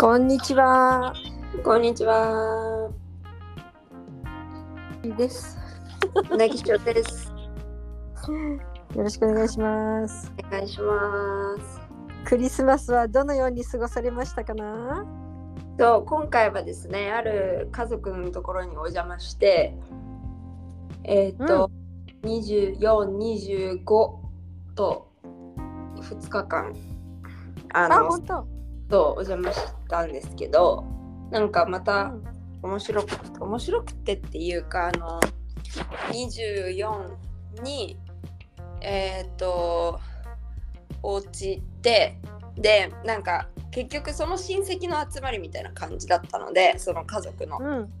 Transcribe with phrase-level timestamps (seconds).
[0.00, 1.12] こんにちは。
[1.64, 2.88] こんにちは。
[5.02, 5.58] です。
[6.38, 7.32] なぎしょです。
[8.94, 10.32] よろしくお願いします。
[10.46, 11.80] お願いします。
[12.24, 15.04] クリスマスはどのように過ごされましたかな？
[15.80, 19.74] そう今回はですね、ある家族のところにお邪魔して、
[21.02, 21.72] えっ、と、
[22.22, 22.78] 24、
[23.80, 23.84] 25
[24.76, 25.10] と
[25.96, 26.72] 2日間、
[27.74, 28.57] ああ、の、本当。
[28.90, 30.84] そうお邪魔したんですけど、
[31.30, 32.22] なんかまうたん
[32.62, 35.20] 面白くて、面白くてっていうか、あの、
[36.10, 37.98] 24に、
[38.80, 40.00] えっ、と、
[41.02, 42.18] お家で、
[42.56, 47.58] で、なんか結局その親戚の集まりみたいな感じだったので、その家族の。
[47.60, 47.92] うん。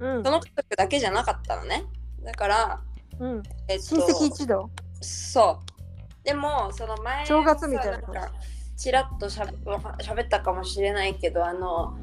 [0.00, 0.30] うんそ。
[0.30, 1.84] の家族だけじゃなかったのね。
[2.22, 2.80] だから、
[3.18, 3.42] うん。
[3.68, 4.70] えっと、親戚一同？
[5.00, 6.24] そう。
[6.24, 8.30] でも、その前正月みたいな
[8.76, 11.96] ちらっとしゃべ喋ったかもしれないけど、あの、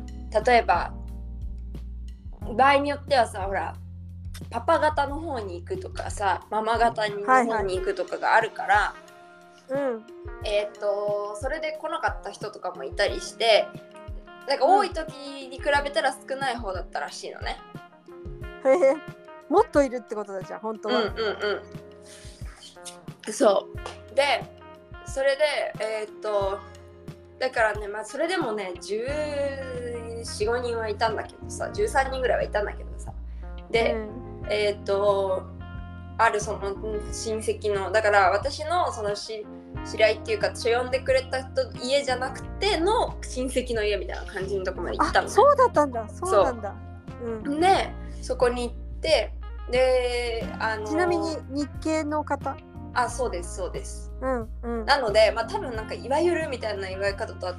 [0.45, 0.93] 例えば、
[2.55, 3.75] 場合によってはさ、ほら、
[4.49, 8.93] パパ方の方に行くとかさ、ママ方の方に行くとかがあるから、
[9.69, 10.05] うん。
[10.45, 13.67] えっ、と、それで来なかった人とかもいたりして、
[14.47, 15.11] なんか多い時
[15.47, 17.57] に比べたら少ない方だったらしいのね。
[18.65, 18.95] へへ。
[19.49, 21.01] もっといるってことだじゃん、本当は。
[21.01, 21.89] うんうんうん
[23.31, 23.67] そ
[24.11, 24.43] うで
[25.09, 25.43] それで
[25.79, 26.59] えーっと
[27.39, 33.13] だからねまあそれでもね1415人はいたんだけどさ13人ぐらいはいたんだけどさ
[33.71, 33.95] で、
[34.49, 35.43] えーっと
[36.21, 39.45] あるそのうん親戚のだから私のそのし
[39.89, 46.07] 知り合いっていうか呼んでくれた人家じゃなくての親戚の家みたいな感じのとこまで行ったのそうだったんだ。
[46.09, 46.75] そうなんだ。
[47.23, 47.59] うん。
[47.61, 49.33] でそこに行って
[49.71, 52.57] であのちなみに日系の方？
[52.93, 54.85] あそうですそうですうんうん。
[54.85, 57.55] なのでまあ多分なんかいわゆるみたいな言われ方とは違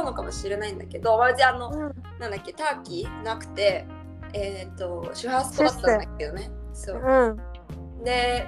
[0.00, 3.86] うのかもしれないんだけど、まあ、のうんなんだっけターキーなくて
[4.32, 8.04] えっ、とシュハスコだったんだけどねそううん。
[8.04, 8.46] で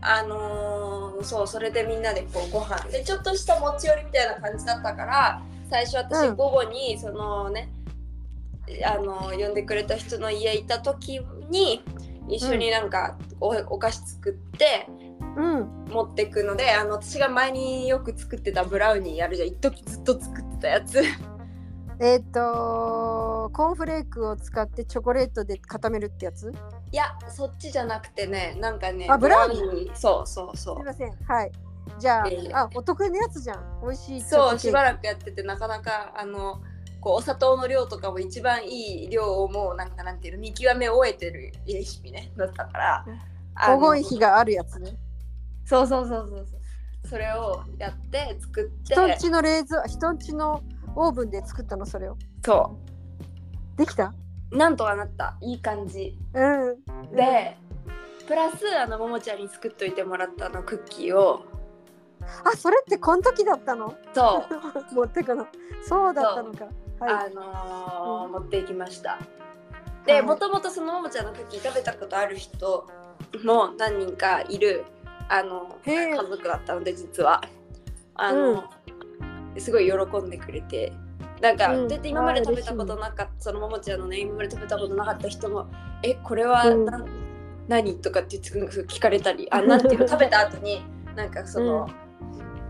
[0.00, 7.68] あのーそうそれでみんなでこうご飯でちょっとした持ち寄りみたいな感じだったから最初私うん午後にそのね、
[8.86, 11.20] あのー呼んでくれた人の家行った時
[11.50, 11.82] に
[12.28, 15.07] 一緒になんかお,、お菓子作ってうん。
[15.38, 19.48] 持ってくのであの私が前によく作ってたブラウニーやるじゃん。
[19.48, 21.02] 一時ずっと作ってたやつ。
[22.00, 26.52] えっと、コーンフレークを使ってチョコレートで固めるってやつ？
[26.92, 29.94] いやそっちじゃなくてねなんかねあブラウニー。
[29.96, 30.76] そうそうそう。
[30.76, 31.12] すいません。
[31.24, 31.52] はい。
[31.98, 33.80] じゃあ、ええあ、お得意のやつじゃん。
[33.82, 34.20] 美味しい。
[34.20, 36.60] そうしばらくやっててなかなかあの
[37.00, 43.04] こうお砂糖の量とかも一番いい量をもうなんかなんていうの見極め終えてるレシピねだったから。
[43.56, 44.96] 黄金比があるやつね。
[45.68, 47.08] そうそうそうそうそう。
[47.08, 48.94] それをやって作って。
[48.94, 50.62] 人んちの冷蔵、人んちの
[50.96, 52.16] オーブンで作ったの、それを。
[52.42, 52.78] そ
[53.76, 54.14] できた？
[54.50, 55.36] うなんとはなった。
[55.42, 56.18] いい感じ。
[56.32, 56.72] う
[57.10, 57.12] ん。
[57.14, 57.58] で、
[58.26, 61.44] プラスあのももちゃんに作っといてもらったあのクッキーを。
[62.44, 63.94] あ、それってこの時だったの？
[64.14, 64.46] そ
[64.90, 64.94] う。
[64.94, 65.46] 持ってくの。
[65.86, 66.64] そうだったのか。
[66.98, 67.26] はい。
[67.26, 68.32] あのーうん。
[68.32, 69.10] 持っていきました。
[69.10, 69.18] は
[70.06, 72.86] でいもともとそのももちゃんのクッキー食べたことある人
[73.44, 74.86] も何人かいる
[75.28, 77.42] あの家族だったので実は。
[78.20, 78.64] あの、
[79.56, 80.92] すごい喜んでくれて。
[81.40, 81.88] なんか、うん。
[81.88, 85.68] だって今まで食べたことなかったそのももちゃんのね今まで食べたことなかった人も
[86.02, 86.84] 「えこれはうん。
[86.84, 87.04] な、
[87.68, 90.82] 何?」とかって聞かれたりあなんていうの食べた後に
[91.14, 91.88] なんかその、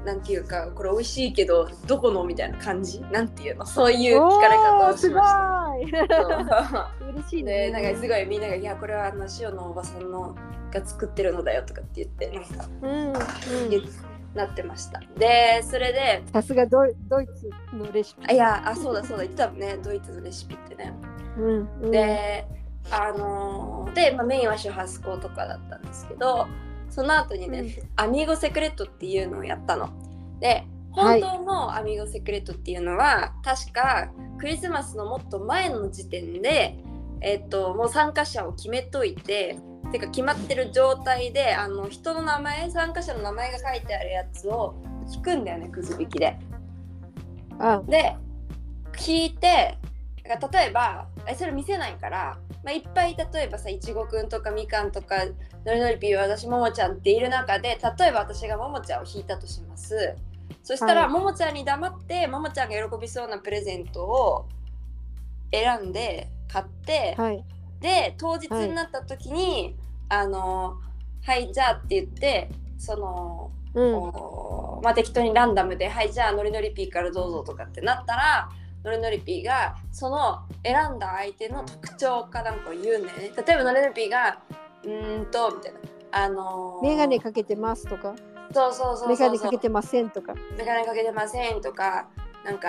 [0.05, 3.01] なんていうか これ美味しいけどどこのみたいな感じ？
[3.11, 3.65] なんていうの？
[3.65, 6.03] そういう聞かれ方をしました。
[6.03, 6.69] した。
[7.01, 7.13] そう。
[7.17, 7.71] 嬉しいでね。
[7.71, 10.35] なんかすごいみんなが「いやこれはあの塩のおばさんの
[10.71, 13.71] が作ってるのだよ」とかって言ってなんかうん。
[13.71, 13.83] 言っ
[14.34, 15.01] なってました。
[15.17, 18.27] でそれでさすがドイドイツのレシピ。
[18.29, 20.93] あいやあそうだそうだ言ってたもんね ドイツのレシピってね。
[21.37, 21.69] うん。
[21.83, 22.47] うん、で
[22.91, 26.47] あのーで、まあ、メインはシュハスコとかだったんですけど
[26.89, 29.91] その後にね、うんアミーゴセクレットっていうのをやったの。
[30.41, 36.79] ではい本当のアミーゴセクレットっていうのは、確かクリスマスのもっと前の時点で、
[37.20, 39.59] えっともう参加者を決めといて
[39.93, 44.75] てか決まってる状態であの人の名前参加者の名前が書いてあるやつを
[45.12, 46.37] 引くんだよねくじ引きで。
[47.58, 48.17] あ、で
[48.93, 49.79] 聞いて
[50.25, 55.25] 例えばえそれ見せないから、まあ、いっぱい例えばさいちごくんとかみかんとか
[55.64, 60.14] のりのりぴー私ももちゃんっている中で例えば私がももちゃんを引いたとします
[60.62, 64.49] そしたら、はいももちゃんに黙ってももちゃんが喜びそうなプレゼントを
[65.50, 67.44] 選んで買って、はい。
[67.81, 69.77] で当日になった時に、
[70.09, 70.79] あの
[71.25, 74.83] はいじゃあって言ってそのうん。
[74.83, 78.49] まあ、適当にランダムで「はいじゃあノリノリピーからどうぞ」とかってなったら
[78.85, 83.33] ノリノリピーがその選んだ相手の特徴かなんかを言うんだよね。
[83.37, 84.39] 例えばノリノリピーが
[84.85, 85.79] うーんとみたいな。
[86.11, 88.15] あのー、メガネかけてますとか、
[88.55, 89.09] そうそうそうそう。
[89.09, 90.35] メガネかけてませんとか？
[90.57, 92.07] メガネかけてませんとか
[92.49, 92.69] なんか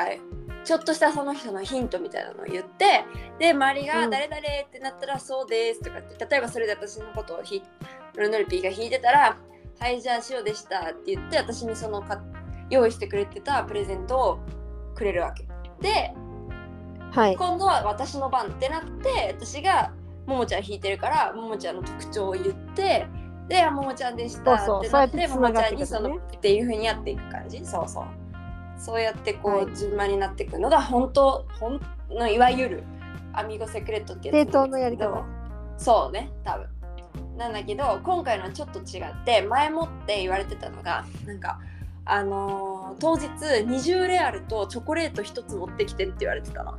[0.66, 3.06] ちょっとしたその人のヒントみたいなのを言って
[3.40, 4.10] で周りがうん。
[4.10, 7.64] 誰々ってなったらそうですとかって例えばそれで私のことをひ
[8.16, 9.38] ノルノルピーが弾いてたら
[9.80, 12.22] はいじゃあ塩でしたって言って私にそのか
[12.70, 14.40] 用意してくれてたプレゼントを
[14.96, 15.48] くれるわけ。
[15.82, 16.14] で
[17.12, 17.38] はい。
[17.38, 19.94] 今度は私の番ってなって私が
[20.28, 23.08] ももちゃん弾いてるからももちゃんの特徴を言って
[23.48, 26.38] であももちゃんでしたってなってももちゃんにそのっていくのね。
[26.38, 27.66] っていう風にやっていく感じ。
[27.66, 28.19] そうそう
[28.80, 29.76] そうやってこう、はい。
[29.76, 31.80] 順番になっていくのが本当本
[32.10, 32.84] のいわゆる
[33.34, 35.24] アミゴセクレットってやつのやり方。
[35.78, 36.68] そうね多分。
[37.38, 41.60] なんだけど今回のはちょっと違って前もって言われてたのがなんか
[42.06, 46.78] あのー当日20レアルとチョコレート1つ持ってきてって言われてたの。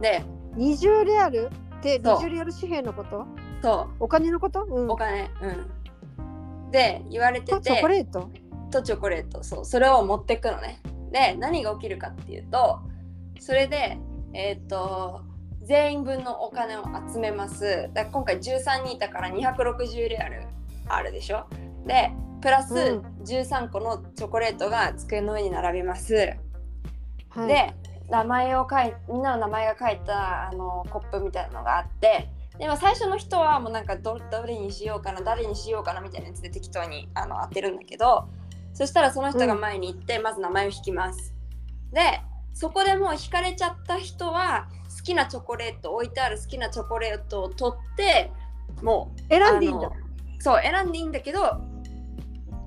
[0.00, 0.24] で
[0.56, 2.18] 20レアルってそう。
[2.18, 3.26] 20レアル紙幣のこと？
[3.62, 4.64] そお金のこと？
[4.64, 4.86] うん。
[4.86, 4.96] うお。
[4.96, 6.70] 金うん。
[6.70, 8.30] で言われてとチョてコレート？
[8.70, 9.64] とチョコレートそう。
[9.64, 10.80] それを持ってくのね
[11.10, 12.80] で何が起きるかっていうと
[13.38, 13.98] それで
[14.32, 15.22] えっ、と
[15.62, 17.90] 全員分のお金を集めます。
[17.92, 20.46] だ今回13人いたから260レアル
[20.88, 21.46] あるでしょ？
[21.86, 22.98] でプラスうん。
[23.24, 26.14] 13個のチョコレートが机の上に並びます、
[27.30, 27.48] はい。
[27.48, 27.74] で
[28.08, 32.28] 名前を書いみんなの名前が書いたあのコップみたいなのがあって
[32.58, 38.28] でも最初の人はもうなんかどどれにしようかな誰にしようかなみたいなやつで適当にあの当てるんだけど
[38.76, 41.34] そしたらその人が前に行って、まず名前を引きます
[41.92, 42.20] で
[42.52, 48.30] そこでもう引かれちゃった人は好きなチョコレート置いてある好きなチョコレートを取って
[48.82, 49.90] もう選んでいいんだ。
[50.40, 51.40] そう選んでいいんだけど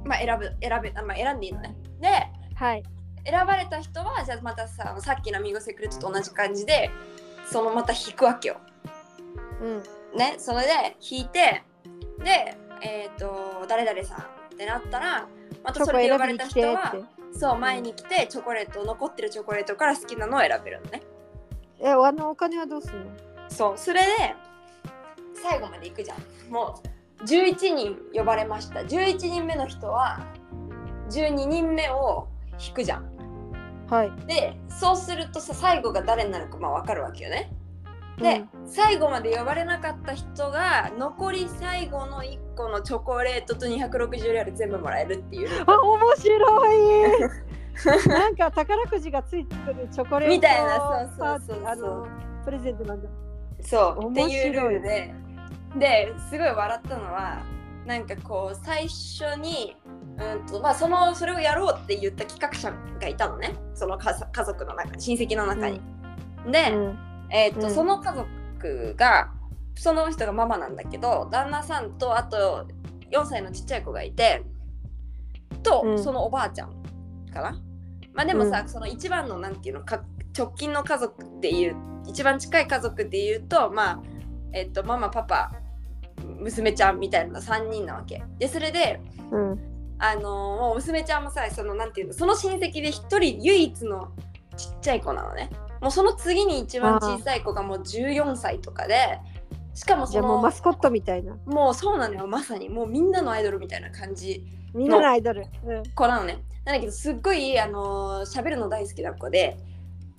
[0.05, 2.07] まあ選ぶ選べあまあ選んでいいのねで
[2.55, 2.83] はい。
[3.25, 6.89] 選ばれた人はじゃあまたささっきのミゴセクレットと同じ感じで
[7.51, 8.57] そのまた引くわけよ。
[9.61, 10.17] うん。
[10.17, 11.63] ねそれで引いて
[12.23, 14.19] でえっ、と誰々さん
[14.53, 15.27] ってなったら
[15.63, 16.95] またそチョコれで呼ばれた人は。
[17.31, 21.03] そう前に来てチョコレート残ってるチョコレートから好きなのを選べるのね。
[21.79, 23.05] え、あのお金はどうするの？
[23.49, 24.35] そうそれで
[25.41, 26.51] 最後まで行くじゃん。
[26.51, 26.81] も
[27.21, 30.25] う11人呼ばれました11人目の人は
[31.09, 32.27] 12人目を
[32.59, 33.09] 引くじゃん。
[33.89, 34.11] はい。
[34.25, 37.51] でそうするとさ最後が誰になるかまあ分かるわけよね。
[38.19, 45.49] で、最後まで呼ばれなかった人が残り最後の1個のチョコレートと260レアル全部もらえるっていう。
[45.65, 47.49] あ、面白い。
[48.09, 52.07] なんか宝くじがついてくるチョコレートみたいなそうそうそうそう
[52.43, 53.09] プレゼントなんだ。
[53.61, 54.11] そう。
[54.11, 55.13] って面白いいうルールで
[55.77, 57.41] ですごい笑ったのは
[57.85, 59.77] なんかこう最初に
[60.17, 63.53] うんとまあそのそれをやろうって言った企画者がいたのね。
[63.73, 65.81] その家家族の中親戚の中に。
[66.51, 67.73] で、うんえーっとうん。
[67.73, 69.31] その家族が
[69.75, 72.67] その人がママなんだけど旦那さんとあと
[73.11, 74.43] 4歳のちっちゃい子がいて
[75.63, 76.03] と、うん。
[76.03, 76.73] そのおばあちゃん
[77.33, 77.59] かな。
[78.13, 80.03] まあでもさ、うその一番のなんていうのか
[80.37, 81.75] 直近の家族っていう
[82.07, 84.01] 一番近い家族っていうとまあ
[84.53, 85.51] えっとママパパ
[86.39, 88.23] 娘ちゃんみたいな3人なわけ。
[88.37, 88.99] でそれで
[89.31, 89.59] うん。
[90.01, 94.11] あのー娘ちゃんもさそのなんていうのその親戚で一人唯一の
[94.55, 95.49] ちっちゃい子なのね
[95.81, 99.19] もうその次に一番小さい子がもう14歳とかで
[99.73, 101.37] しかもじゃあもうそのマスコットみたいな。
[101.45, 104.43] もうそうなのよまさにもうみんなのアイドルみたいな感じ
[104.73, 105.45] みんなのアイドル。
[105.65, 105.83] うん。
[105.95, 109.57] 子なのねなんだけどすっごいあのー喋るの大好きな子で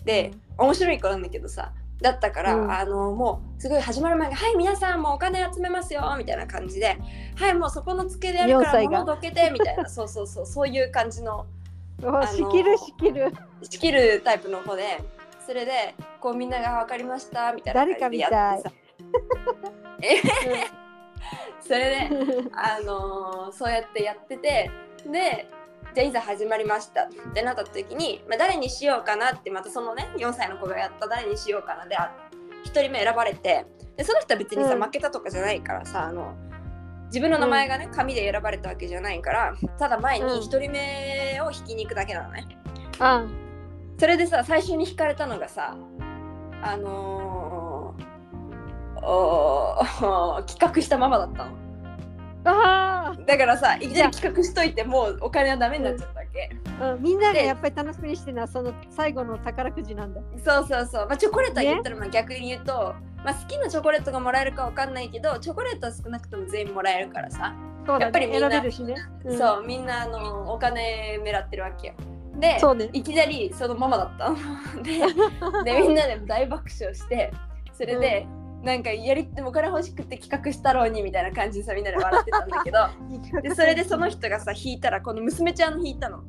[0.05, 6.97] で、面白い子なんだけどさだったから、うんあのもうすごい始まる前に「はい皆さんもうお金集めますよ」みたいな感じで
[7.37, 11.45] 「はいもうそこの机でやるか4ら歳が物どけて」みたいなそうそうそうそういう感じの
[12.07, 13.33] あ仕切る仕切る。
[13.63, 15.03] 仕切るタイプの子で
[15.51, 18.73] それでこうみんなが「分かりました」みたいな感じでやってさ。
[21.61, 22.09] それで
[22.53, 24.71] あのーそうやってやってて
[25.05, 25.49] で
[25.93, 27.07] じゃあいざ始まりました。
[27.07, 32.13] ってなった時に、まあ、誰にしようかなってまたそのね4歳の子がやった誰にしようかなであ
[32.67, 33.67] 1人目選ばれて
[33.97, 34.83] でその人は別にさ、うん。
[34.83, 36.33] 負けたとかじゃないからさあの
[37.07, 42.47] 自分の名前がね紙で選ばれたわけじゃないからただ前に1人目を引きに行くだけなのね。
[43.01, 43.27] あ、
[44.01, 45.77] それでさ最初に引かれたのがさ
[46.63, 48.11] あのー
[50.47, 51.51] 企画したママだったの。
[52.45, 60.21] あだからさいきなり企画しといてもうお金はダメになっちゃったわけ、あ、うん、みんながやっぱり楽しみにしてるのはその最後の宝くじなんだ。
[60.43, 67.55] そうそうそう、まあ、チョコレートは言ったらまあ逆に言うと、まあ、好きなチョコレートがもらえるかわかんないけどチョコレートは少なくとも全員もらえるからさ、
[67.87, 68.63] そうだね、やっぱりみんなね。
[69.25, 69.39] うん。
[69.39, 71.95] そうみんなあのお金狙ってるわけよ
[72.39, 72.89] で、そうね。
[72.93, 74.31] いきなりそのママだった。
[74.31, 74.37] の
[74.83, 77.33] ででみんなで大爆笑して
[77.73, 78.27] それで、
[78.63, 82.79] なんかやりでもお金欲しくて企画したろうにみたいな感じでさみんなで笑ってたんだけど
[83.41, 86.23] でそれでその人がさ弾いたらこの娘ちゃんの弾いたの。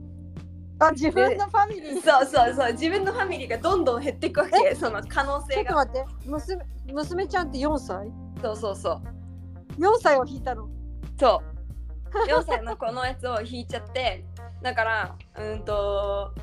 [0.80, 2.02] あ自分のファミリー。
[2.02, 6.06] そうそうそう自分のファミリーがどんどん減っていくわけその可能ちょっと性が待って。
[6.26, 8.12] 娘娘ちゃんって4歳？
[8.42, 9.02] そうそうそう。
[9.80, 10.68] 4歳を引いたの？
[11.20, 11.52] そう。
[12.28, 14.26] 4歳の子のやつを弾いちゃって
[14.62, 16.34] だからうんと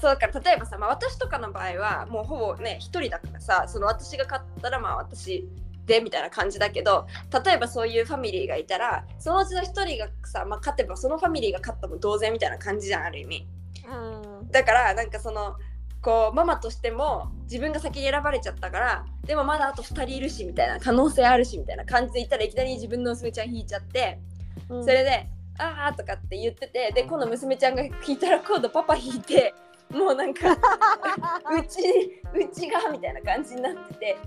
[0.00, 5.48] そうだから例えばさ、まあ、私とかの場合はもうほぼね一人だからさその私が勝ったらまあ私
[5.88, 7.06] でみたいな感じだけど
[7.44, 13.48] 例えばそういうファミリーがいたらそのうちの一人がさ、まあ、勝てばそのファミリーが勝ったも同然みたいな感じじゃんある意味。
[13.88, 14.50] うん。
[14.50, 15.56] だからなんかその
[16.02, 24.20] こうママとしても自分が先に選ばれちゃったからでもまだあと2人いるしみたいな可能性あるしみたいな感じでいったらいきなり自分の娘ちゃん引いちゃって
[24.68, 24.84] うん。
[24.84, 25.26] それで
[25.58, 29.54] 「ああ」とかって言っててで今度娘ちゃんが引いたら今度パパ引いて
[29.90, 30.52] もうなんか
[31.52, 34.18] うちうちがみたいな感じになってて。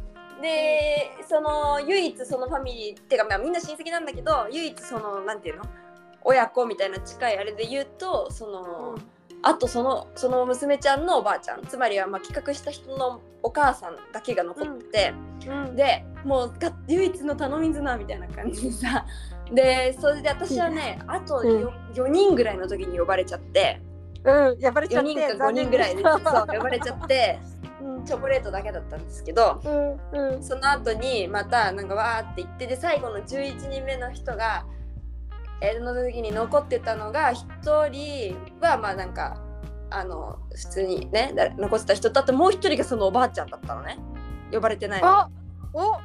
[0.42, 5.64] でその唯一そのファミリーってかまあみんな親戚なんだけど唯一そのなんていうの？
[6.24, 8.96] 親子みたいな近いあれで言うとその、
[9.44, 15.14] あとそのその娘ちゃんのおばあちゃんつまりはまあ企画した人のお母さんだけが残ってて。
[15.48, 15.76] うん。
[15.76, 19.06] でもうが唯一の頼み綱みたいな感じでさ
[19.52, 21.48] でそれで私はねあとうん。
[21.48, 23.82] 4, 4人ぐらいの時に呼ばれちゃって
[24.24, 27.40] うん呼ばれちゃ4って人か5人ぐらいでそう呼ばれちゃって
[27.82, 28.06] うん。
[28.06, 30.44] チョコレートだけだったんですけどうんうん。
[30.44, 34.66] その後にまたなんかわーって言ってで最後の11人目の人が
[35.62, 39.42] えーの時に残ってたのが1人はまあなんか
[39.90, 44.00] あの普通にねだ残ってた人とあともう1人がそのおばあちゃんだったのね。
[44.52, 45.08] 呼ばれてないの。
[45.08, 45.30] あ
[45.74, 46.00] おお。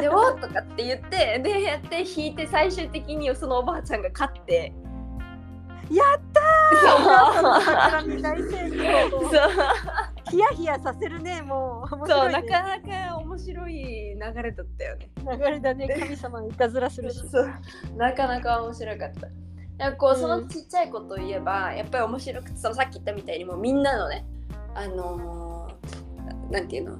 [0.00, 4.72] でおとかって言ってでやって引いて最終的にそのおばあちゃんが勝って
[5.96, 7.64] やったー！
[7.64, 9.30] 桜見大成功そう
[10.30, 11.94] ヒヤヒヤさせるねもう。
[11.94, 15.10] 面そうなかなか面白い流れだったよね。
[15.16, 15.88] 流れだね。
[15.88, 17.26] 神様にいたずらするし。
[17.30, 17.50] そう。
[17.96, 19.28] なかなか面白かった。
[19.78, 20.20] やっぱこううん。
[20.20, 24.26] そのちっちゃい子といえば、やっぱり面白くてそのさっき言ったみたいにもうみんなのね
[24.74, 26.98] あのーなんていうの？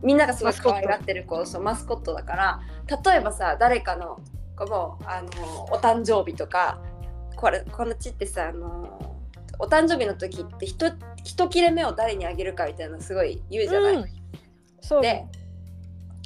[0.00, 2.60] みんながすごい可愛がってる子そうマスコットだから
[3.04, 4.20] 例えばさ誰かの
[4.56, 6.80] 子も、あのーお誕生日とか
[7.38, 9.18] これこのちってさ、あのー
[9.60, 10.86] お誕生日の時ってひと
[11.24, 13.96] 一切れ目を誰にあげるかみたいなのすごい言うじゃない？
[13.96, 14.06] うん。
[14.80, 15.24] そうで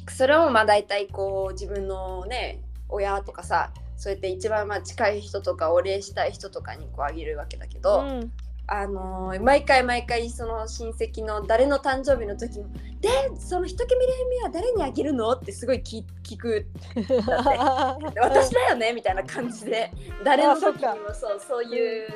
[0.07, 8.31] それをまあ大体こう自分のね親とかさそうやって一番まあ近い人とかお礼したい人とかにこうあげるわけだけど、うん
[8.65, 12.65] あのー毎回毎回その親戚の誰の誕生日の時も
[13.01, 13.97] 「でその一切れ
[14.37, 16.65] 目は誰にあげるの?」ってすごい聞聞く。
[16.95, 17.17] で
[18.21, 19.91] 私だよねみたいな感じで。
[20.23, 22.09] 誰の時にもそうそういう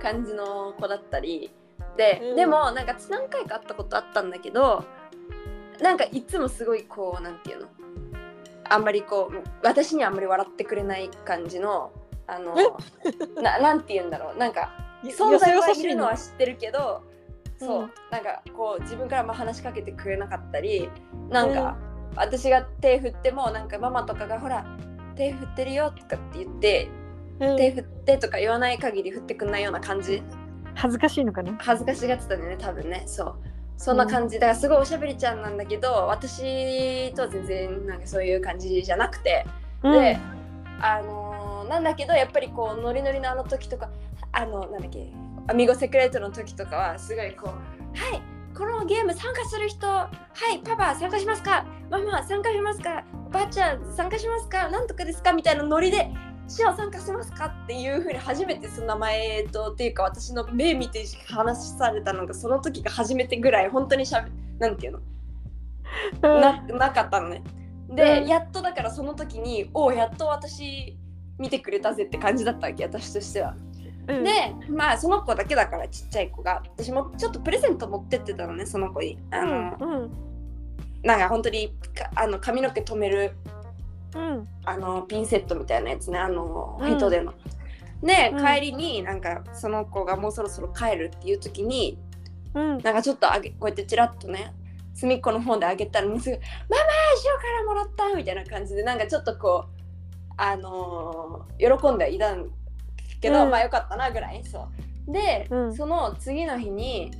[0.00, 1.50] 感じの子だったり。
[1.96, 2.36] で、うん。
[2.36, 4.84] でもなんか何回か会ったことあったんだけど
[5.80, 7.68] なんかいつもすごいこうなんていうの？
[8.64, 11.90] あんまりこう私にはあんまり笑ってくれない感じの
[12.26, 12.54] あの
[13.42, 14.36] ななんて言うんだろう。
[14.38, 14.72] なんか
[15.08, 17.02] 存在はいるのは知ってるけど
[17.58, 20.90] そう、うんなんかこう自分からも話しかけてくれなかったり
[21.28, 21.76] なんか、
[22.16, 24.66] 私が手振ってもなんかママとかがほら
[25.14, 26.88] 手振ってるよとかって言って、
[27.38, 27.56] うん。
[27.56, 30.22] 手振ってとか言わない限り振ってくんないような感じ。
[30.74, 31.54] 恥ずかしいのかな？
[31.58, 33.02] 恥ずかしがってたんだよね多分ね。
[33.06, 33.34] そう。
[33.76, 34.38] そんな感じ。
[34.38, 39.46] だからすごいおしゃべりちゃんなんだけど私とは全然なんかそういう感じじゃなくて。
[39.82, 40.18] で、
[40.80, 43.90] あのーなんだけどやっぱりこうノリノリのあの時とか
[44.32, 45.12] あのなんだっけ
[45.48, 47.52] アミゴセクレートの時とかはすごいこう
[47.96, 48.22] 「はい
[48.56, 50.08] このゲーム参加する人は
[50.52, 56.10] いパパ参加しますかママ参加しますかおばあちゃん参加しますかなんとかですか?」みたいなノリで
[56.48, 64.98] 「シオ参加しますか?」っていうふうに初めてその名前とっていうか私の目見て話されたのがその時が初めてぐらい本当にしゃべなんていうの
[66.34, 67.42] うんななかったのね。
[67.88, 70.96] で、うんやっとだからその時におおやっと私
[71.38, 73.56] 見てくれたぜって感じだったわけ私としては。
[74.10, 74.24] うん。
[74.24, 74.30] で
[74.68, 76.62] まあその子だけだからちっちゃい子が。
[76.76, 79.18] 私もちょっとプレゼント持ってってたのねその子に。
[79.30, 80.10] あの、うん
[81.02, 83.32] なんか本当にかあの髪の毛留める
[84.14, 84.48] うん。
[84.64, 86.18] あのピンセットみたいなやつね。
[86.18, 86.96] あのうん。
[86.96, 87.32] 人での。
[88.02, 88.44] で、うん。
[88.44, 91.98] 帰りになんかその子がもうそろそろ帰るっていう時に
[92.54, 92.78] うん。
[92.78, 94.52] なんかちょっとあげこうやってチラッとね
[94.92, 96.36] 隅っこの方であげたらもうすぐ
[96.68, 96.82] 「ママ
[97.24, 99.80] 塩からもらった!」みたいな感じでなんかちょっとこう
[100.36, 102.50] あのー喜んではいたん
[103.20, 103.50] けど、うん。
[103.50, 104.42] まあよかったなぐらい。
[104.44, 104.68] そ
[105.08, 105.12] う。
[105.12, 105.74] で、うん。
[105.74, 107.10] その次の日に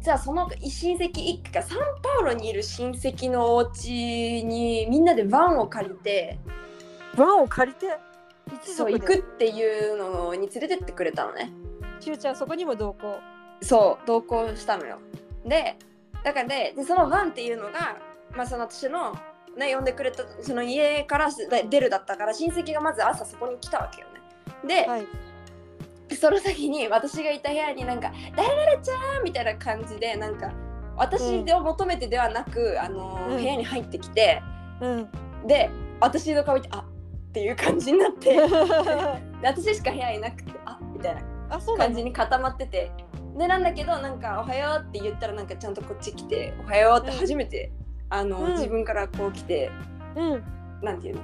[0.00, 6.38] じゃあその親戚一家がサンパウロにいる親戚のお家にみんなでバンを借りて
[7.16, 7.98] バンを借りて？
[8.62, 11.52] 一そう行くっていうのに連れてってくれたのね。
[12.00, 13.18] しゅうちゃんそこにも同行？
[13.60, 14.98] そう同行したのよ。
[15.44, 15.76] で
[16.24, 17.98] だからででそのワンっていうのが、
[18.34, 19.14] まあ、その私の、
[19.56, 21.28] ね、呼んでくれたその家から
[21.68, 24.06] 出るだったから親戚がまず朝そこに来たわけよ。
[24.06, 24.07] ね
[24.66, 25.06] で、はい。
[26.16, 30.50] その時に私がいた部屋になんか「誰々ちゃん!」みたいな感じでなんか
[30.96, 33.36] 私を求めてではなく、あのうん。
[33.36, 34.42] 部屋に入ってきて
[34.80, 35.08] うん。
[35.46, 36.84] で私の顔見て「あっ
[37.32, 38.42] ていう感じになって で
[39.42, 41.22] 私しか部屋いなくて「あみたいな
[41.76, 42.90] 感じに固まってて
[43.36, 47.70] でなんだけどなんか「おはよう」って言ったらなんかちゃんとこっち来て「おはよう」って初めて、
[48.08, 48.52] あの、うん。
[48.52, 49.70] 自分からこう来て
[50.16, 50.44] うん。
[50.82, 51.22] なんていうの？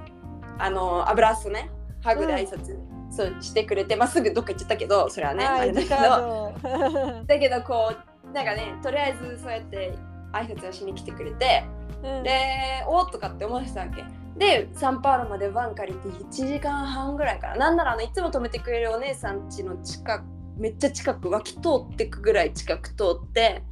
[0.59, 1.71] あの油っそね。
[2.03, 2.79] ハグで挨拶、
[3.15, 6.53] そうしてくれてまあ、すぐどっか行っちゃったけどそれはね、あはいれだけど。
[7.27, 9.95] だけどこうなんかねとりあえずそうやって
[10.33, 11.65] 挨拶をしに来てくれて
[12.03, 12.23] うん。
[12.25, 14.05] でおーとかって思ってたわけ。
[14.37, 17.57] でサンパウロまでバン借りて1時間半ぐらいかな。
[17.57, 20.25] なんならあのいつも止めてくれるお姉さん家の近く
[20.57, 23.63] めっちゃ近く脇通ってくぐらい近く通って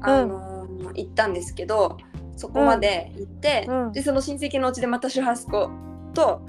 [0.00, 1.96] あのー行ったんですけど
[2.36, 3.92] そこまで行って、うん。
[3.92, 5.70] でその親戚のうちでまたシュハスコ
[6.14, 6.46] と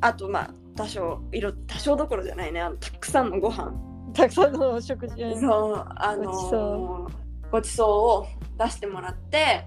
[0.00, 2.60] あとまあ多少色多少どころじゃないね。
[2.60, 3.72] あのたくさんのご飯。
[4.14, 5.22] たくさんのお食事。
[5.22, 7.10] うんそうあのごちそ
[7.50, 8.26] ごちそうを
[8.64, 9.66] 出してもらって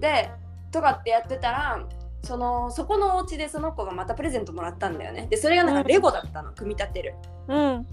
[0.00, 0.30] で
[0.70, 1.86] とかってやってたら
[2.22, 5.26] そのそこのお家でその子がまたプレゼントもらったんだよね。
[5.30, 5.82] でそれがなんうん。
[5.82, 7.14] かレゴだったの、組み立てる。
[7.48, 7.86] うん。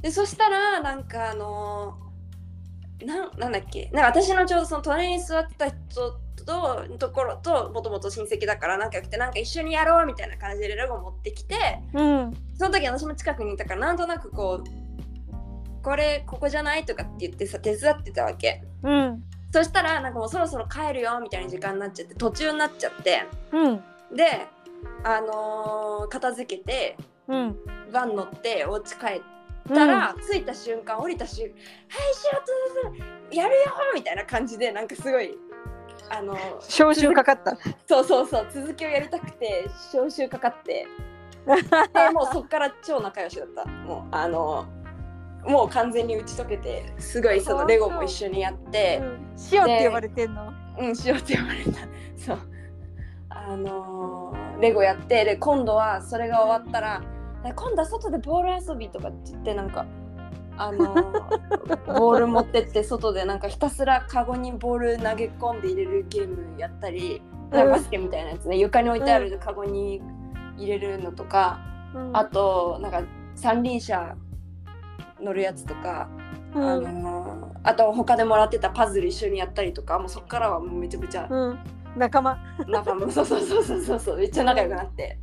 [0.00, 1.98] でそしたらなんかあの
[3.04, 3.90] なんなんだっけ。
[3.92, 11.56] なんか私のちょうどその隣に座ってた人とところともともと親戚だから仲良くてなんか一緒にやろうみたいな感じでレゴ持ってきて
[11.94, 12.36] うん。
[12.58, 18.62] その時私も近くにいたからなんとなくこうこれここじゃないとかって言ってさ手伝ってたわけ。
[18.82, 19.24] うん。
[19.52, 23.76] そしたらなんかもうそろそろ帰るよみたいな時間になっちゃって途中になっちゃってうん。
[24.14, 24.46] で
[25.04, 26.96] あのー片付けて
[27.28, 27.56] うん。
[27.92, 29.22] バン乗ってお家帰っ
[29.68, 32.22] たら、着いた瞬間降りた瞬間「はい仕
[33.30, 33.62] 事やるよ!」
[33.94, 35.36] みたいな感じでなんかすごい
[36.10, 37.56] あのー招集かかった。
[37.88, 40.86] そうそうそう続きをやりたくて招集かかって。
[41.46, 43.64] でもうそっから超仲良しだった。
[43.64, 44.66] もうあの
[45.46, 49.00] もう完全に打ち解けてすごいそのレゴも一緒にやって。
[49.52, 50.52] 塩って呼ばれてんの？
[50.78, 51.70] うんしようって言われた。
[52.16, 52.38] そう。
[53.30, 57.02] あのーレゴやってで今度はそれが終わったら
[57.42, 59.86] 今度は外でボール遊びとかって言ってなんか
[60.60, 68.58] あのーボール持ってって外でなんかひたすらカゴにボール投げ込んで入れるゲームやったり、なんかバスケみたいなやつね。
[68.58, 70.02] 床に置いてあるカゴに
[70.56, 71.60] 入れるのとか、
[71.94, 72.16] うん。
[72.16, 73.02] あとなんか
[73.34, 74.16] 三輪車
[75.20, 76.08] 乗るやつとか、
[76.54, 76.62] うん。
[76.64, 81.58] あのーあと他でもらってたパズル一緒にやったりとかもうそっからはもうめちゃめちゃうん。
[81.96, 82.38] 仲間。
[82.66, 83.10] 仲間。
[83.10, 84.00] そうそうそうそうそう。
[84.00, 85.18] そうめっちゃ仲良くなって。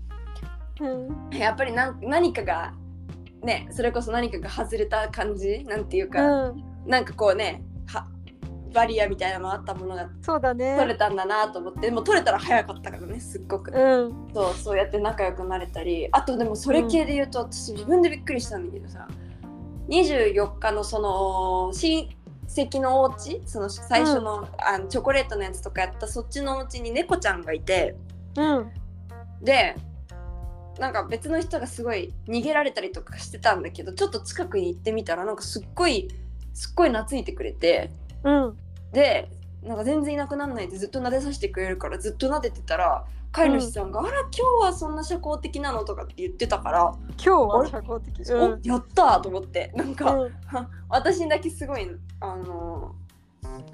[0.79, 1.37] うん。
[1.37, 2.73] やっぱりなん何かが
[3.47, 6.63] ねそれこそ何かが外れた感じなんていうか、うん。
[6.85, 8.07] なんかこうねは
[8.73, 10.75] バリアみたいなのあったものがそうだね。
[10.77, 14.33] 取れたんだなと思ってでも取れたら早かったからねすっごく、うん。
[14.33, 19.07] そうそうやって仲良くなれたりあとでもそれ系で言うと、私自分でびっくりしたんだけどさ
[19.87, 22.09] 24日のその親
[22.47, 27.95] 戚のお家その最初の,、あのチョコレートのやつとかやったそっちのお家に猫ちゃんがいて
[28.35, 28.71] うん。
[29.41, 29.75] で
[30.79, 36.07] なんか別の人がすごい逃げられたりとかしてたんだけどちょっと近くに行ってみたらなんかすっごい
[36.53, 37.91] すっごい懐いてくれて
[38.23, 38.57] うん
[38.91, 39.29] で
[39.63, 44.29] なんか全然いなくならないでずっと撫でさせてくれるからずっと撫でてたら飼い主さんが「あら今
[44.61, 50.31] 日はそんな社交的なの?」とかって言ってたから今日は社交的「おやった!」と思ってなんか、うん
[50.89, 51.89] 私にだけすごい
[52.21, 52.95] あの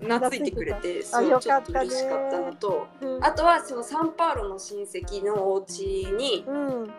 [0.02, 3.24] 懐いてくれてあそうちょっと嬉しかったのとうん。
[3.24, 5.82] あとはそのサンパウロの親戚のお家
[6.18, 6.94] にうん。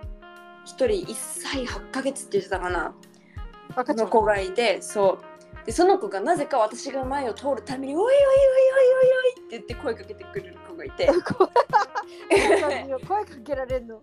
[0.64, 2.94] 一人1歳8ヶ月って言ってたかな。
[3.76, 4.06] 赤ちゃん。
[4.06, 5.18] の子がいてそ
[5.62, 5.66] う。
[5.66, 11.08] でその子がなぜか私が前を通るために「おいおいおいおいおいおい」って言って声かけてくれる子がいて。
[13.06, 14.00] 声かけられるの。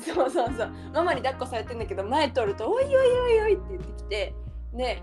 [0.00, 0.72] そうそうそう。
[0.92, 4.34] ママに抱っこされてんだけど前通ると「おいおいおいおい」って言ってきて
[4.74, 5.02] で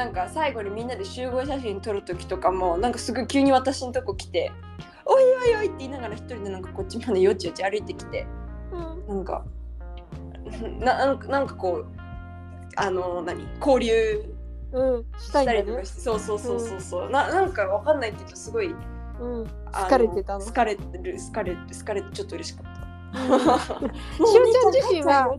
[0.00, 4.50] なんか最後にみんなで集合写真撮る時とかもなんかすぐ急に私のとこ来て
[5.04, 8.26] 「おいおいおい」って言いながら一人でなんかこっちまでよちよち歩いてきて
[9.06, 9.16] うん。
[9.16, 9.44] なんか
[10.78, 11.86] ななんかなんかこう
[12.76, 14.24] あの何交流
[14.72, 18.72] うんしたりとかして、そうそうそうそうそう、ななんかわかんないけどすごい
[19.20, 19.42] うん。
[19.70, 20.40] 疲れてたの？
[20.40, 23.18] 疲れてる疲れ疲れてちょっと嬉しかった。
[23.18, 23.76] し
[24.22, 25.36] おちゃん自身は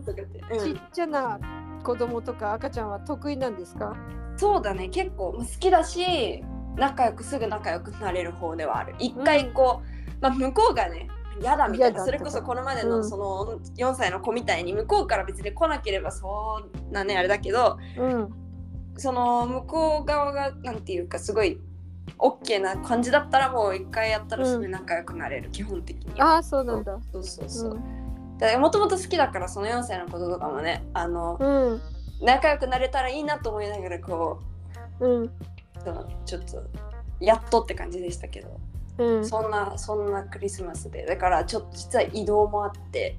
[0.62, 1.40] ちっちゃな
[1.82, 3.96] 子供とか赤ちゃんは得意なんですか？
[4.36, 4.88] そうだね。
[4.88, 6.42] 結構好きだし
[6.76, 8.94] 仲良くすぐ仲良くなれる方ではある。
[8.98, 11.08] 一回こう、まあ、向こうがね
[11.40, 12.04] 嫌だみたいな。
[12.04, 12.90] それこそこのまでうん。
[12.90, 18.28] のその4歳の子みたいに向こうから別に来なければそんなねあれだけどうん。
[18.96, 21.58] その向こう側がなんていうかすごい
[22.18, 26.34] OK な感じだったらもう一回やったらすぐ仲良くなれる、基本的には。
[26.34, 26.98] ああそうなんだ。
[27.12, 31.80] そうそうそう、もともと好きだからその4歳のこととかもねあの、うん
[32.22, 34.40] 仲良くなれたらいいなと思いながらこ
[35.00, 35.30] うんう
[35.84, 36.62] そのちょっと
[37.20, 38.60] やっとって感じでしたけど、
[38.98, 39.26] うん。
[39.26, 41.04] そんなそんなクリスマスで。
[41.04, 43.16] だからちょっと実は移動もあって。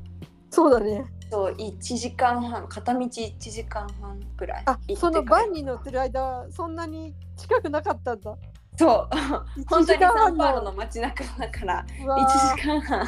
[0.49, 1.05] そうだね。
[1.31, 8.37] そう1時間半片道1時間半くらいあ行ってその帰バンに乗ってる間そんなに近くなかったんだ。
[8.77, 9.09] そう。
[9.67, 13.07] 本1時当にサンパウロのの街中だからうわ1時間半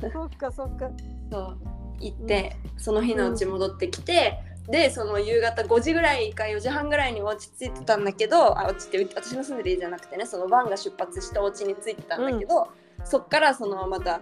[0.00, 0.90] ーそっかそっか。
[1.30, 1.58] そう
[2.00, 12.68] 行って、その日のうち戻ってきて、でその夕方5時ぐらいか4時半ぐらいにお家着いてたんだけどあお家って私の住んでる家じゃなくてねそのバンが出発したお家に着いてたんだけど、
[13.04, 14.20] そっからそのまた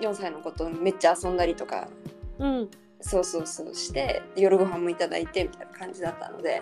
[0.00, 1.88] 4歳の子とめっちゃ遊んだりとか
[2.38, 2.70] うん。
[3.02, 6.60] そうそうそうして夜ご飯もいただいてみたいな感じだったので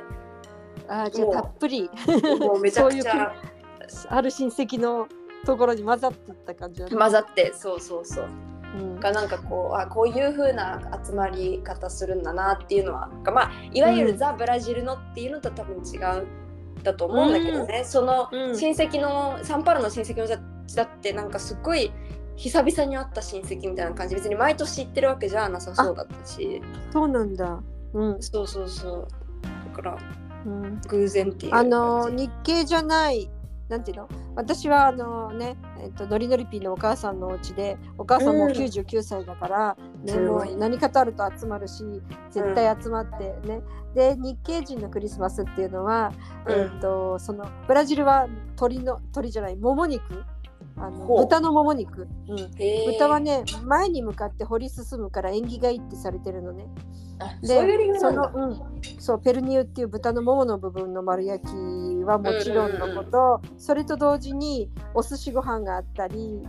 [0.86, 1.90] あーじゃあたっぷり。
[2.38, 3.34] もうめちゃくちゃ
[4.08, 5.08] ある親戚の
[5.44, 8.24] ところに混ざってた感じだね混ざってそうそうそう。
[8.24, 8.57] うん
[9.00, 14.18] がなんかこうあこういう風な集まり方するんだなっていうのはがまあいわゆるうん。
[14.18, 16.26] ザ・ブラジルのっていうのと多分違う
[16.82, 20.38] だと思うんだけどね、そのうん親戚のサンパウロの親戚の人
[20.76, 21.90] だってなんかすっごい
[22.36, 26.62] 久々に会った親戚みたいな感じ別に毎年行ってるわけじゃなさそうだったし。
[26.92, 27.60] そうなんだ。
[27.94, 28.22] うん。
[28.22, 29.08] そうそうそう。
[29.74, 29.98] だから
[30.46, 30.80] うん。
[30.86, 33.28] 偶然っていうあの日系じゃない
[33.68, 34.08] なんていうの？
[34.34, 38.50] 私はあのね、えっと、ノリノリピーのお母さんのお家でお母さんもうん。
[38.52, 41.84] 99歳だから、ねすごいもう何かとあると集まるし
[42.30, 43.60] 絶対集まってね、
[43.94, 46.12] で日系人のクリスマスっていうのは、
[46.46, 46.52] うん。
[46.54, 50.24] えっとそのブラジルは鶏の鶏じゃないもも肉
[50.80, 52.50] あの豚のもも肉、うん、
[52.86, 56.66] 豚はね前に向かって掘り進むから縁起がいいってされてるのね。
[57.20, 58.60] あでその、うん、
[59.00, 61.52] そうペルニューっていう豚のももの部分の丸焼き
[62.04, 66.42] はもちろんのこと、それと同時にお寿司ご飯があったり。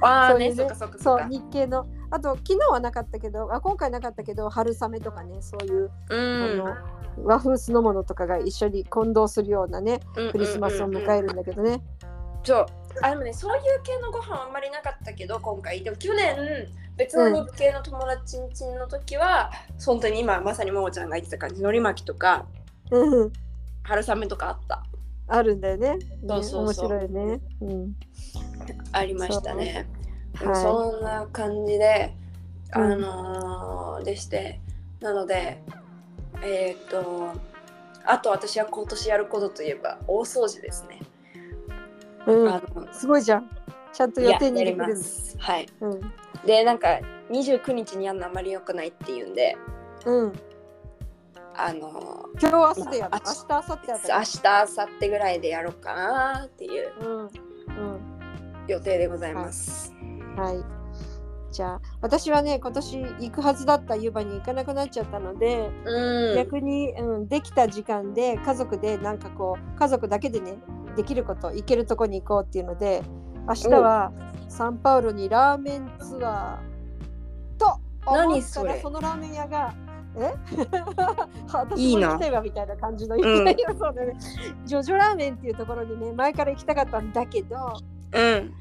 [0.00, 0.54] ああ そうね。
[0.98, 1.86] そう日系の。
[2.10, 6.62] あと昨日はなかったけどあ今回なかったけど春雨とかねそういう、うん。
[6.62, 6.74] あ
[7.18, 11.82] の和風酢の物とかが一緒に混同するようなねクリスマスを迎えるんだけどね。
[12.44, 12.66] そう
[13.00, 15.82] あでもねそういう系のご飯あんまりなかったけど今回。
[15.82, 16.36] でも去年
[16.96, 19.50] 別の日系の友達んちの時は、
[19.84, 22.46] 本当に今まさにももちゃんが言ってた感じのり巻きとか
[22.90, 23.32] うん。
[23.82, 24.84] 春雨とかあった。
[25.28, 25.96] あるんだよね。
[25.96, 26.88] ねそうそうそう。
[26.88, 27.40] 面白いね。
[27.62, 27.96] うん。
[28.92, 29.86] ありましたね。
[30.38, 32.14] そそんな感じで、
[32.74, 32.82] うん。
[32.82, 34.60] あのーでして
[35.00, 35.62] なので
[36.42, 37.32] えっ、と
[38.04, 41.00] あと私は今年やることといえば大掃除ですね、
[42.26, 43.48] うんあのすごいじゃん。
[43.92, 44.94] ちゃんと予定に入れま。
[44.96, 46.00] すはいうん
[46.46, 46.98] でなんか
[47.30, 49.56] 29日にやるのあんまり良くないっていうんで
[50.04, 50.32] うん。
[51.54, 53.14] あの今日明日でやる。
[53.14, 54.24] あ明日明後日あ明。
[54.24, 57.30] 日明後日ぐらいでやろうかなっていううん。
[58.66, 59.94] 予定でございます。
[60.00, 60.36] うん。
[60.36, 60.82] はい。
[61.52, 70.56] じゃあ私はね今年行くはずだった湯葉に行かなくなっちゃったので、うん、逆に、うん、できた時間で家族でなんかこう家族だけでね
[70.96, 73.02] できること行けるとこに行こうっていうので
[73.48, 74.12] 明日は
[74.48, 77.66] サンパウロにラーメンツアーと
[78.06, 78.74] 思った何それ？
[78.74, 79.74] らそのラーメン屋が
[80.16, 80.34] え？
[81.52, 82.08] 私 いいな。
[82.08, 83.20] も行きたいわみたいな感じの、ん。
[83.20, 83.34] そう
[83.94, 84.14] だね。
[84.64, 87.56] ジョジョラーメンっていうところにね前から行きたかったんだけど
[88.14, 88.52] うん、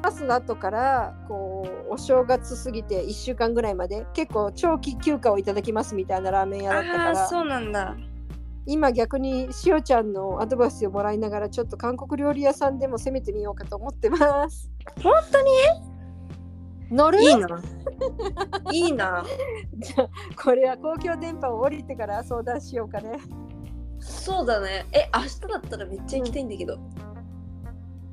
[0.00, 7.08] バスの後からこうお正月過ぎて1週間ぐらいまで結構長期休暇をいただきますみたいなラーメン屋だったから。
[7.08, 7.94] ああそうなんだ。
[8.70, 14.70] 今逆にしおちゃんのアドバイスをもらいながらちょっと韓国料理屋さんでも攻めてみようかと思ってます。
[15.02, 15.50] 本当に？
[16.90, 17.22] 乗る？
[17.22, 17.62] いいな。
[18.70, 19.24] いいな。
[19.78, 20.08] じゃあ
[20.42, 23.18] これは公共電波を降りてから相談しようかね。
[24.00, 24.84] そうだね。
[24.92, 26.78] え明日だったらめっちゃ行きたいんだけど。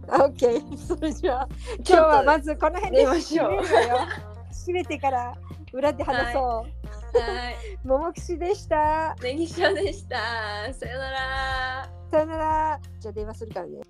[0.07, 1.47] あ OK それじゃあ
[1.79, 3.49] 今日はまずこの辺で寝ましょう。
[4.53, 5.35] 締めてから
[5.73, 6.43] 裏で話そう。
[6.43, 6.84] はい。
[7.83, 9.15] ももくしでした。
[9.21, 10.17] ネギショでした。
[10.73, 11.89] さよなら。
[12.11, 12.79] さよなら。
[12.99, 13.81] じゃあ電話するからね。